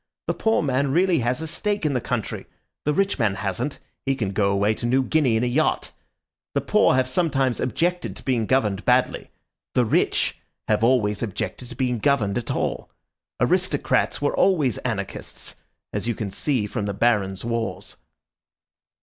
[0.25, 2.47] The poor man really has a stake in the country.
[2.85, 5.91] The rich man hasn't; he can go away to New Guinea in a yacht.
[6.55, 9.29] The poor have sometimes objected to being governed badly;
[9.75, 12.89] the rich have always objected to being governed at all.
[13.39, 15.57] Aristocrats were always anarchists,
[15.93, 17.97] as you can see from the barons' wars."